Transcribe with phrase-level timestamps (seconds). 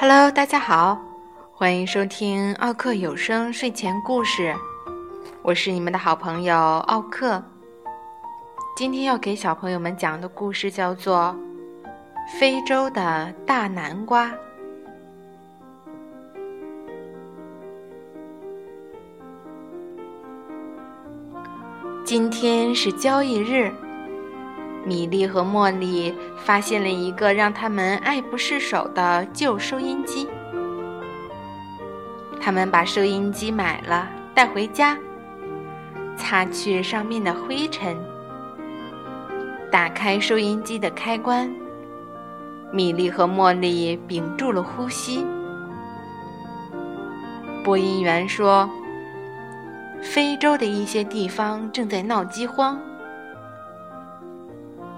[0.00, 0.98] Hello，大家好，
[1.52, 4.54] 欢迎收听奥克有声睡前故事，
[5.42, 7.42] 我是你们的好朋友奥克。
[8.76, 11.36] 今天要给小朋友们讲的故事叫做
[12.38, 14.26] 《非洲的大南瓜》。
[22.08, 23.70] 今天是交易日。
[24.82, 30.26] 米莉和茉莉发现了一个让他们爱不释手的旧收音机。
[32.40, 34.96] 他们把收音机买了，带回家，
[36.16, 37.94] 擦去上面的灰尘，
[39.70, 41.54] 打开收音机的开关。
[42.72, 45.26] 米莉和茉莉屏住了呼吸。
[47.62, 48.66] 播音员说
[50.12, 52.80] ：“非洲的一些地方正在闹饥荒。”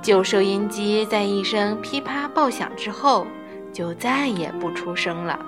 [0.00, 3.26] 旧收音机在一声噼啪爆响之后，
[3.72, 5.38] 就再也不出声了。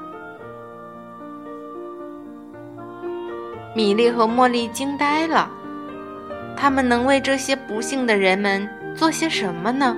[3.74, 5.50] 米莉和茉莉惊呆了，
[6.54, 9.96] 他们能为这些不幸的人们做些什么呢？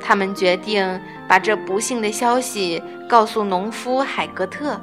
[0.00, 0.98] 他们决定
[1.28, 4.80] 把这不幸的消息告诉农夫海格特。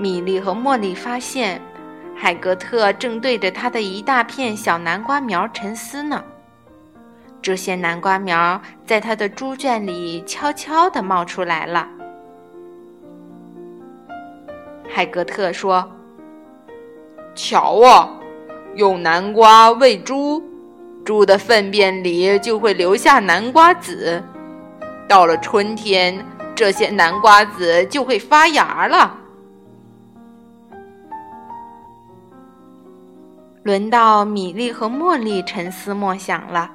[0.00, 1.60] 米莉和茉莉发现。
[2.16, 6.22] 海格特正对着他的一大片小南瓜苗沉思呢。
[7.40, 11.88] 这些南瓜苗在他的猪圈里悄悄地冒出来了。
[14.86, 15.90] 海格特说
[17.34, 18.10] ：“瞧啊，
[18.74, 20.42] 用南瓜喂猪，
[21.02, 24.22] 猪的粪便里就会留下南瓜籽。
[25.08, 26.22] 到了春天，
[26.54, 29.16] 这些南瓜籽就会发芽了。”
[33.70, 36.72] 轮到米莉和茉莉沉思默想了，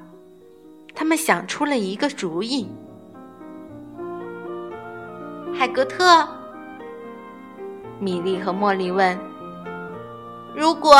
[0.95, 2.69] 他们想出了一个主意。
[5.53, 6.25] 海格特，
[7.99, 9.19] 米莉和茉莉问
[10.55, 10.95] ：“如果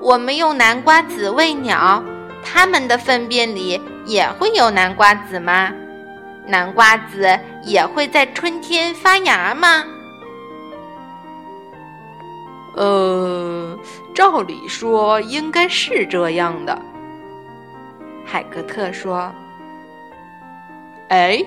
[0.00, 2.00] 我们用南瓜籽喂鸟，
[2.44, 5.72] 它们的粪便里也会有南瓜籽吗？
[6.46, 9.82] 南瓜籽也会在春天发芽吗？”
[12.74, 13.78] 呃。
[14.12, 16.78] 照理说应该是这样的，
[18.26, 19.32] 海格特说
[21.08, 21.42] ：“哎，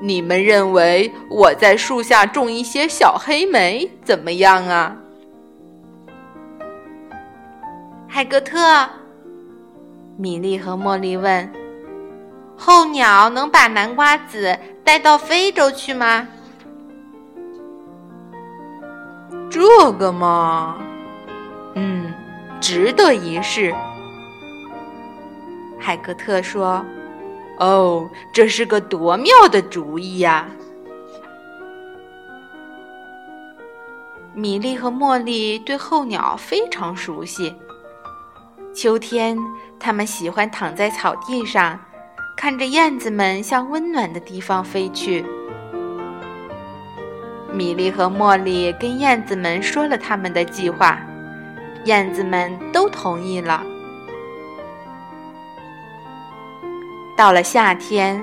[0.00, 4.96] 你们认为我在树下种一些小黑莓怎么样啊？”
[8.08, 8.88] 海格特、
[10.16, 11.52] 米莉和茉莉问
[12.56, 16.26] ：“候鸟能把南瓜籽带到非洲去吗？”
[19.50, 20.78] 这个嘛。
[21.74, 22.14] 嗯，
[22.60, 23.74] 值得一试。
[25.78, 26.84] 海格特说
[27.58, 30.46] ：“哦，这是个多妙的主意呀！”
[34.32, 37.54] 米莉和茉莉对候鸟非常熟悉。
[38.72, 39.36] 秋天，
[39.78, 41.78] 他们喜欢躺在草地上，
[42.36, 45.26] 看着燕子们向温暖的地方飞去。
[47.52, 50.98] 米莉和茉莉跟燕子们说了他们的计划。
[51.84, 53.64] 燕子们都同意了。
[57.16, 58.22] 到了夏天，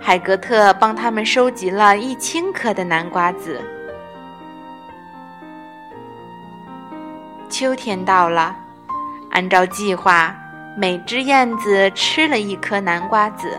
[0.00, 3.60] 海格特帮他们收集了一千颗的南瓜籽。
[7.48, 8.54] 秋天到了，
[9.30, 10.34] 按照计划，
[10.76, 13.58] 每只燕子吃了一颗南瓜籽。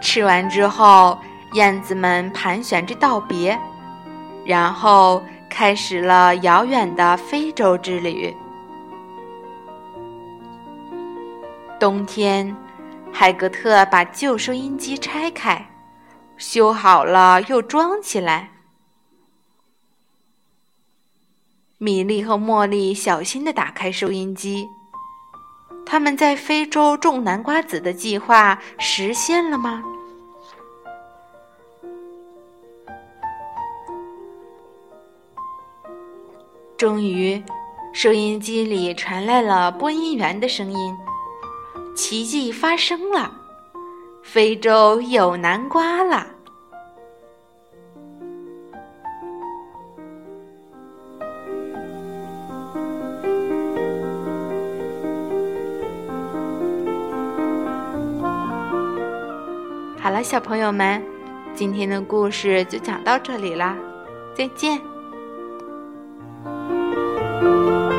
[0.00, 1.18] 吃完之后，
[1.54, 3.58] 燕子们盘旋着道别，
[4.44, 5.22] 然后。
[5.46, 8.34] 开始了遥远的非洲之旅。
[11.78, 12.56] 冬天，
[13.12, 15.70] 海格特把旧收音机拆开，
[16.36, 18.50] 修好了又装起来。
[21.78, 24.66] 米莉和茉莉小心的打开收音机。
[25.86, 29.84] 他们在非洲种南瓜籽的计划实现了吗？
[36.76, 37.40] 终于，
[37.92, 40.96] 收音机里传来了播音员的声音
[41.94, 43.32] ：“奇迹发生了，
[44.22, 46.26] 非洲有南瓜了。”
[60.00, 61.00] 好了，小朋友们，
[61.54, 63.76] 今天的故事就讲到这里啦，
[64.34, 64.93] 再见。
[67.40, 67.93] Música